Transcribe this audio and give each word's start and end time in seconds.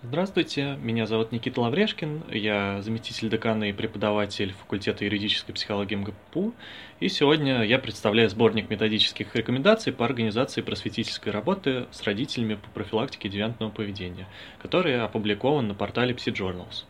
Здравствуйте, 0.00 0.78
меня 0.80 1.06
зовут 1.06 1.32
Никита 1.32 1.60
Лаврешкин, 1.60 2.22
я 2.30 2.80
заместитель 2.82 3.28
декана 3.30 3.64
и 3.64 3.72
преподаватель 3.72 4.52
факультета 4.52 5.04
юридической 5.04 5.52
психологии 5.52 5.96
МГПУ, 5.96 6.54
и 7.00 7.08
сегодня 7.08 7.64
я 7.64 7.80
представляю 7.80 8.30
сборник 8.30 8.70
методических 8.70 9.34
рекомендаций 9.34 9.92
по 9.92 10.04
организации 10.04 10.60
просветительской 10.60 11.32
работы 11.32 11.86
с 11.90 12.04
родителями 12.04 12.54
по 12.54 12.68
профилактике 12.70 13.28
девиантного 13.28 13.70
поведения, 13.70 14.28
который 14.62 15.02
опубликован 15.02 15.66
на 15.66 15.74
портале 15.74 16.14
PsyJournals. 16.14 16.84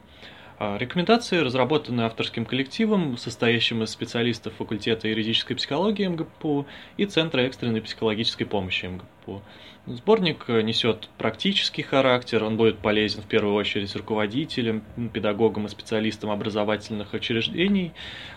А, 0.61 0.77
рекомендации 0.77 1.39
разработаны 1.39 2.01
авторским 2.01 2.45
коллективом, 2.45 3.17
состоящим 3.17 3.85
из 3.85 3.91
специалистов 3.91 4.55
факультета 4.55 5.07
юридической 5.07 5.55
психологии 5.55 6.09
МГПУ 6.09 6.67
и 6.97 7.05
Центра 7.05 7.43
экстренной 7.43 7.81
психологической 7.81 8.45
помощи 8.45 8.87
МГПУ. 8.87 9.41
Сборник 9.87 10.49
несет 10.49 11.11
практический 11.17 11.83
характер, 11.83 12.43
он 12.43 12.57
будет 12.57 12.79
полезен 12.79 13.23
в 13.23 13.27
первую 13.27 13.55
очередь 13.55 13.95
руководителям, 13.95 14.83
педагогам 15.15 15.67
и 15.67 15.69
специалистам 15.69 16.31
образовательных 16.31 17.15
учреждений, 17.15 17.93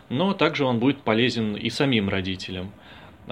но 0.10 0.34
также 0.34 0.64
он 0.64 0.78
будет 0.78 1.02
полезен 1.02 1.56
и 1.56 1.72
самим 1.72 2.08
родителям. 2.08 2.72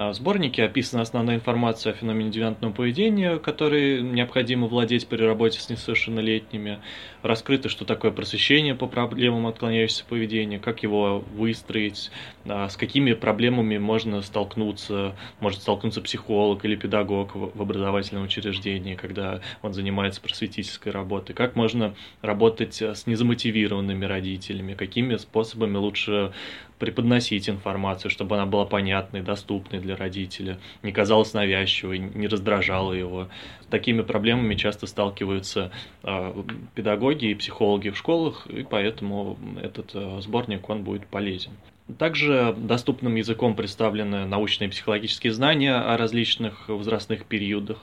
А 0.02 0.12
в 0.12 0.16
сборнике 0.16 0.64
описана 0.64 1.02
основная 1.02 1.36
информация 1.36 1.92
о 1.92 1.94
феномене 1.94 2.32
девиантного 2.32 2.72
поведения, 2.72 3.38
который 3.38 4.02
необходимо 4.02 4.68
владеть 4.68 5.06
при 5.08 5.22
работе 5.22 5.60
с 5.60 5.70
несовершеннолетними. 5.70 6.80
Раскрыто, 7.22 7.68
что 7.68 7.84
такое 7.84 8.12
просвещение 8.12 8.76
по 8.76 8.88
проблемам 8.88 9.46
отклоняющегося 9.48 10.06
поведения, 10.06 10.58
как 10.58 10.84
его 10.84 11.20
выстроить, 11.36 12.12
а, 12.46 12.70
с 12.70 12.78
какими 12.78 13.12
проблемами 13.12 13.78
можно 13.78 14.22
столкнуться, 14.22 15.18
может 15.42 15.64
столкнуться 15.64 16.00
психолог 16.00 16.64
или 16.64 16.78
педагог 16.78 17.36
в 17.36 17.62
образовательном 17.62 18.24
учреждении, 18.24 18.96
когда 18.96 19.42
он 19.62 19.74
занимается 19.74 20.22
просветительской 20.22 20.94
работой, 20.94 21.34
как 21.34 21.58
можно 21.58 21.94
работать 22.22 22.82
с 22.82 23.06
незамотивированными 23.06 24.06
родителями, 24.06 24.76
какими 24.76 25.18
способами 25.18 25.76
лучше 25.76 26.32
преподносить 26.80 27.50
информацию, 27.50 28.10
чтобы 28.10 28.36
она 28.36 28.46
была 28.46 28.66
понятной, 28.66 29.22
доступной 29.22 29.80
для 29.80 29.96
родителя, 29.96 30.58
не 30.82 30.92
казалась 30.92 31.34
навязчивой, 31.34 32.00
не 32.00 32.28
раздражала 32.28 32.94
его. 32.94 33.28
С 33.62 33.66
такими 33.68 34.02
проблемами 34.02 34.56
часто 34.56 34.88
сталкиваются 34.88 35.72
э, 36.04 36.44
педагоги 36.74 37.28
и 37.28 37.36
психологи 37.36 37.90
в 37.90 37.98
школах, 37.98 38.48
и 38.48 38.64
поэтому 38.64 39.38
этот 39.62 39.92
э, 39.94 40.22
сборник 40.22 40.70
он 40.70 40.84
будет 40.84 41.06
полезен. 41.08 41.52
Также 41.98 42.56
доступным 42.58 43.16
языком 43.16 43.56
представлены 43.56 44.26
научные 44.26 44.68
и 44.68 44.72
психологические 44.72 45.34
знания 45.34 45.76
о 45.76 45.98
различных 45.98 46.70
возрастных 46.70 47.26
периодах, 47.26 47.80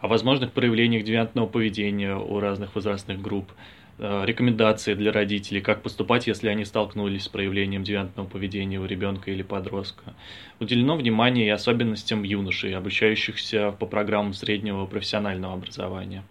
о 0.00 0.08
возможных 0.08 0.52
проявлениях 0.52 1.04
девиантного 1.04 1.46
поведения 1.46 2.16
у 2.16 2.40
разных 2.40 2.74
возрастных 2.74 3.20
групп, 3.20 3.52
Э, 4.02 4.24
рекомендации 4.24 4.94
для 4.94 5.12
родителей, 5.12 5.60
как 5.60 5.82
поступать, 5.82 6.26
если 6.26 6.48
они 6.48 6.64
столкнулись 6.64 7.24
с 7.24 7.28
проявлением 7.28 7.84
девиантного 7.84 8.26
поведения 8.26 8.80
у 8.80 8.86
ребенка 8.86 9.30
или 9.30 9.42
подростка. 9.42 10.14
Уделено 10.58 10.96
внимание 10.96 11.46
и 11.46 11.50
особенностям 11.50 12.22
юношей, 12.22 12.74
обучающихся 12.74 13.72
по 13.78 13.84
программам 13.84 14.32
среднего 14.32 14.86
профессионального 14.86 15.52
образования. 15.52 16.24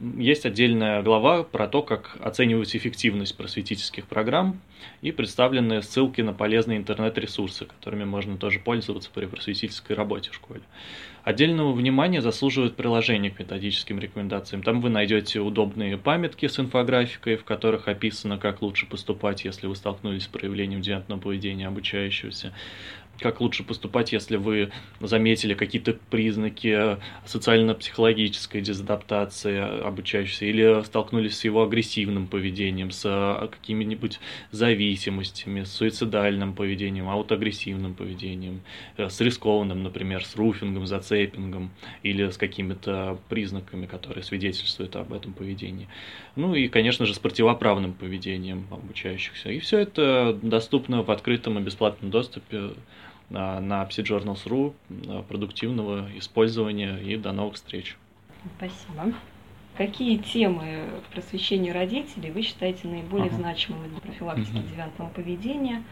Есть 0.00 0.44
отдельная 0.44 1.02
глава 1.02 1.44
про 1.44 1.68
то, 1.68 1.82
как 1.82 2.16
оценивать 2.20 2.74
эффективность 2.74 3.36
просветительских 3.36 4.06
программ 4.06 4.60
и 5.02 5.12
представлены 5.12 5.82
ссылки 5.82 6.20
на 6.20 6.32
полезные 6.32 6.78
интернет-ресурсы, 6.78 7.66
которыми 7.66 8.04
можно 8.04 8.36
тоже 8.36 8.58
пользоваться 8.58 9.10
при 9.14 9.26
просветительской 9.26 9.94
работе 9.94 10.30
в 10.30 10.34
школе. 10.34 10.62
Отдельного 11.22 11.72
внимания 11.72 12.20
заслуживают 12.20 12.76
приложения 12.76 13.30
к 13.30 13.38
методическим 13.38 13.98
рекомендациям. 13.98 14.62
Там 14.62 14.80
вы 14.80 14.90
найдете 14.90 15.40
удобные 15.40 15.96
памятки 15.96 16.46
с 16.46 16.58
инфографикой, 16.58 17.36
в 17.36 17.44
которых 17.44 17.88
описано, 17.88 18.36
как 18.36 18.62
лучше 18.62 18.86
поступать, 18.86 19.44
если 19.44 19.66
вы 19.66 19.76
столкнулись 19.76 20.24
с 20.24 20.28
проявлением 20.28 20.82
девиантного 20.82 21.20
поведения 21.20 21.68
обучающегося 21.68 22.52
как 23.20 23.40
лучше 23.40 23.64
поступать, 23.64 24.12
если 24.12 24.36
вы 24.36 24.70
заметили 25.00 25.54
какие-то 25.54 25.96
признаки 26.10 26.98
социально-психологической 27.24 28.60
дезадаптации 28.60 29.84
обучающейся, 29.84 30.46
или 30.46 30.82
столкнулись 30.84 31.38
с 31.38 31.44
его 31.44 31.62
агрессивным 31.62 32.26
поведением, 32.26 32.90
с 32.90 33.02
а, 33.06 33.48
какими-нибудь 33.48 34.20
зависимостями, 34.50 35.64
с 35.64 35.72
суицидальным 35.72 36.54
поведением, 36.54 37.08
аутоагрессивным 37.08 37.94
поведением, 37.94 38.62
э, 38.96 39.08
с 39.08 39.20
рискованным, 39.20 39.82
например, 39.82 40.24
с 40.24 40.36
руфингом, 40.36 40.86
зацепингом, 40.86 41.70
или 42.02 42.28
с 42.28 42.36
какими-то 42.36 43.18
признаками, 43.28 43.86
которые 43.86 44.24
свидетельствуют 44.24 44.96
об 44.96 45.12
этом 45.12 45.32
поведении. 45.32 45.88
Ну 46.36 46.54
и, 46.54 46.68
конечно 46.68 47.06
же, 47.06 47.14
с 47.14 47.18
противоправным 47.18 47.92
поведением 47.92 48.66
обучающихся. 48.70 49.50
И 49.50 49.58
все 49.58 49.78
это 49.78 50.38
доступно 50.42 51.02
в 51.02 51.10
открытом 51.10 51.58
и 51.58 51.62
бесплатном 51.62 52.10
доступе 52.10 52.70
на 53.34 53.82
PsyJournals.ru 53.84 54.74
продуктивного 55.24 56.08
использования 56.16 56.98
и 56.98 57.16
до 57.16 57.32
новых 57.32 57.54
встреч. 57.54 57.96
Спасибо. 58.56 59.14
Какие 59.76 60.18
темы 60.18 60.84
просвещения 61.12 61.72
родителей 61.72 62.30
вы 62.30 62.42
считаете 62.42 62.86
наиболее 62.86 63.26
ага. 63.26 63.36
значимыми 63.36 63.88
для 63.88 64.00
профилактики 64.00 64.56
угу. 64.56 64.68
девиантного 64.68 65.08
поведения? 65.08 65.82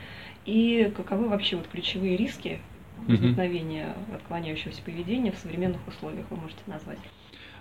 И 0.46 0.92
каковы 0.96 1.28
вообще 1.28 1.56
вот 1.56 1.66
ключевые 1.66 2.16
риски 2.16 2.60
возникновения 3.08 3.94
угу. 4.06 4.16
отклоняющегося 4.16 4.82
поведения 4.82 5.32
в 5.32 5.38
современных 5.38 5.86
условиях 5.88 6.26
вы 6.30 6.36
можете 6.36 6.60
назвать? 6.66 6.98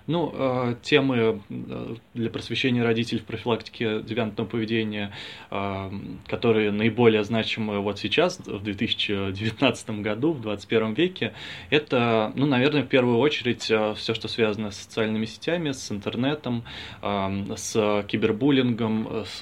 Ну, 0.06 0.32
э, 0.34 0.74
темы 0.82 1.40
э, 1.48 1.94
для 2.14 2.28
просвещения 2.28 2.82
родителей 2.82 3.20
в 3.20 3.24
профилактике 3.24 4.02
девиантного 4.02 4.48
поведения, 4.48 5.12
э, 5.50 5.90
которые 6.26 6.72
наиболее 6.72 7.22
значимы 7.22 7.80
вот 7.80 8.00
сейчас, 8.00 8.38
в 8.40 8.62
2019 8.62 9.90
году, 10.00 10.32
в 10.32 10.40
21 10.40 10.94
веке, 10.94 11.34
это, 11.70 12.32
ну, 12.34 12.46
наверное, 12.46 12.82
в 12.82 12.88
первую 12.88 13.18
очередь 13.18 13.62
все, 13.62 14.14
что 14.14 14.26
связано 14.26 14.72
с 14.72 14.76
социальными 14.76 15.24
сетями, 15.24 15.70
с 15.70 15.92
интернетом, 15.92 16.64
с 17.00 18.04
кибербуллингом, 18.08 19.24
с 19.24 19.40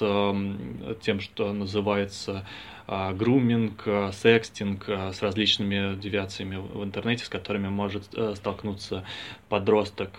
тем, 1.01 1.19
что 1.19 1.53
называется 1.53 2.45
груминг, 2.87 3.87
секстинг 4.11 4.89
с 4.89 5.21
различными 5.21 5.99
девиациями 5.99 6.57
в 6.57 6.83
интернете, 6.83 7.25
с 7.25 7.29
которыми 7.29 7.69
может 7.69 8.05
столкнуться 8.35 9.05
подросток. 9.49 10.11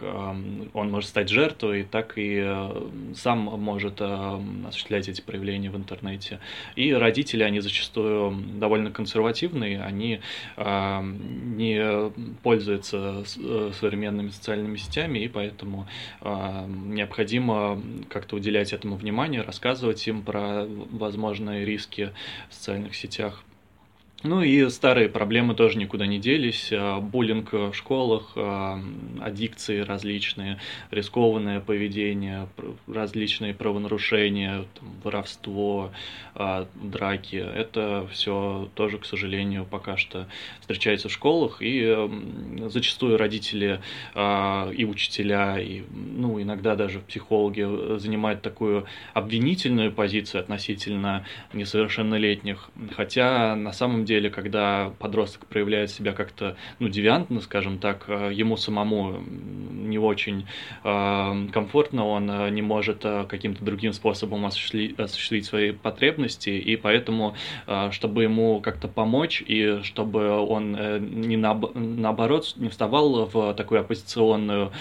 Он 0.72 0.90
может 0.90 1.08
стать 1.08 1.28
жертвой, 1.28 1.84
так 1.84 2.16
и 2.16 2.42
э, 2.44 2.88
сам 3.14 3.38
может 3.38 4.00
осуществлять 4.00 5.08
эти 5.08 5.20
проявления 5.20 5.70
в 5.70 5.76
интернете. 5.76 6.40
И 6.76 6.92
родители, 6.92 7.42
они 7.42 7.60
зачастую 7.60 8.36
довольно 8.58 8.90
консервативные, 8.90 9.82
они 9.82 10.20
не 10.56 12.10
пользуются 12.42 13.24
э, 13.36 13.70
современными 13.78 14.30
социальными 14.30 14.76
сетями, 14.76 15.20
и 15.20 15.28
поэтому 15.28 15.86
необходимо 16.22 17.80
как-то 18.08 18.36
уделять 18.36 18.72
этому 18.72 18.96
внимание, 18.96 19.42
рассказывать 19.42 20.06
им 20.06 20.22
про 20.22 20.64
возможные 20.90 21.64
риски 21.64 22.10
социальных 22.50 22.94
сетях. 22.94 23.42
Ну 24.24 24.40
и 24.40 24.68
старые 24.70 25.08
проблемы 25.08 25.54
тоже 25.54 25.78
никуда 25.78 26.06
не 26.06 26.20
делись. 26.20 26.70
А, 26.72 27.00
буллинг 27.00 27.52
в 27.52 27.72
школах, 27.74 28.32
а, 28.36 28.80
аддикции 29.20 29.80
различные, 29.80 30.60
рискованное 30.92 31.58
поведение, 31.58 32.48
различные 32.86 33.52
правонарушения, 33.52 34.64
там, 34.78 34.88
воровство, 35.02 35.90
а, 36.36 36.68
драки. 36.74 37.34
Это 37.34 38.06
все 38.12 38.70
тоже, 38.76 38.98
к 38.98 39.06
сожалению, 39.06 39.66
пока 39.68 39.96
что 39.96 40.28
встречается 40.60 41.08
в 41.08 41.12
школах. 41.12 41.56
И 41.60 41.82
зачастую 42.68 43.16
родители 43.16 43.80
и 44.14 44.84
учителя, 44.84 45.58
и 45.58 45.82
ну, 45.90 46.40
иногда 46.40 46.76
даже 46.76 47.00
психологи 47.00 47.98
занимают 47.98 48.42
такую 48.42 48.86
обвинительную 49.14 49.92
позицию 49.92 50.42
относительно 50.42 51.24
несовершеннолетних. 51.52 52.70
Хотя 52.94 53.56
на 53.56 53.72
самом 53.72 54.04
деле 54.04 54.11
деле, 54.12 54.30
когда 54.30 54.92
подросток 54.98 55.46
проявляет 55.46 55.90
себя 55.90 56.12
как-то, 56.12 56.56
ну, 56.78 56.88
девиантно, 56.88 57.40
скажем 57.40 57.78
так, 57.78 58.04
э, 58.08 58.30
ему 58.32 58.56
самому 58.56 59.20
не 59.20 59.98
очень 59.98 60.46
э, 60.84 61.48
комфортно, 61.52 62.06
он 62.06 62.30
э, 62.30 62.50
не 62.50 62.62
может 62.62 63.02
каким-то 63.02 63.64
другим 63.64 63.92
способом 63.92 64.44
осуществить, 64.44 64.98
осуществить 64.98 65.46
свои 65.46 65.72
потребности, 65.72 66.50
и 66.50 66.76
поэтому, 66.76 67.34
чтобы 67.90 68.22
ему 68.24 68.60
как-то 68.60 68.88
помочь, 68.88 69.42
и 69.46 69.80
чтобы 69.82 70.28
он 70.28 70.72
не 71.28 71.36
на, 71.36 71.54
наоборот 71.74 72.54
не 72.56 72.68
вставал 72.68 73.26
в 73.26 73.54
такую 73.54 73.80
оппозиционную 73.80 74.72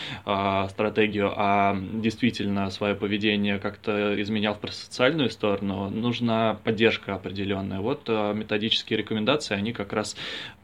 стратегию, 0.69 1.33
а 1.35 1.77
действительно 1.93 2.69
свое 2.69 2.95
поведение 2.95 3.59
как-то 3.59 4.21
изменял 4.21 4.53
в 4.55 4.59
просоциальную 4.59 5.29
сторону, 5.29 5.89
нужна 5.89 6.57
поддержка 6.63 7.15
определенная. 7.15 7.79
Вот 7.79 8.07
методические 8.09 8.97
рекомендации 8.97 9.20
рекомендации, 9.21 9.55
они 9.55 9.73
как 9.73 9.93
раз 9.93 10.15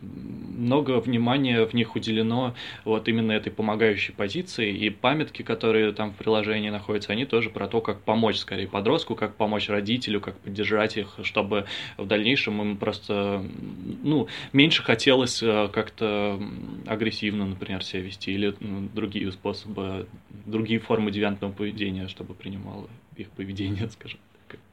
много 0.02 1.00
внимания 1.00 1.66
в 1.66 1.74
них 1.74 1.96
уделено 1.96 2.56
вот 2.86 3.08
именно 3.08 3.32
этой 3.32 3.52
помогающей 3.52 4.14
позиции, 4.14 4.74
и 4.76 4.90
памятки, 4.90 5.44
которые 5.44 5.92
там 5.94 6.12
в 6.12 6.16
приложении 6.16 6.70
находятся, 6.70 7.14
они 7.14 7.26
тоже 7.26 7.50
про 7.50 7.68
то, 7.68 7.82
как 7.82 8.02
помочь 8.02 8.38
скорее 8.38 8.68
подростку, 8.68 9.16
как 9.16 9.36
помочь 9.36 9.70
родителю, 9.70 10.22
как 10.22 10.38
поддержать 10.40 10.98
их, 10.98 11.20
чтобы 11.24 11.66
в 11.98 12.06
дальнейшем 12.06 12.62
им 12.62 12.78
просто, 12.78 13.44
ну, 14.04 14.28
меньше 14.54 14.84
хотелось 14.84 15.42
э, 15.44 15.70
как-то 15.72 16.40
агрессивно, 16.86 17.46
например, 17.46 17.84
себя 17.84 18.02
вести, 18.02 18.32
или 18.32 18.56
ну, 18.60 18.90
другие 18.94 19.32
способы, 19.32 20.08
другие 20.46 20.80
формы 20.80 21.12
девиантного 21.12 21.52
поведения, 21.52 22.08
чтобы 22.08 22.34
принимало 22.34 22.88
их 23.16 23.30
поведение, 23.30 23.90
скажем. 23.92 24.20